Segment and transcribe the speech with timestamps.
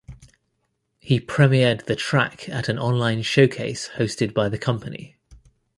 [0.97, 5.17] He premiered the track at an online showcase hosted by the company.